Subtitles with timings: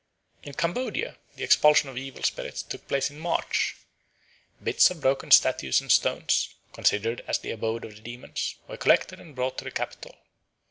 [0.41, 3.75] In Cambodia the expulsion of evil spirits took place in March.
[4.63, 9.19] Bits of broken statues and stones, considered as the abode of the demons, were collected
[9.19, 10.15] and brought to the capital.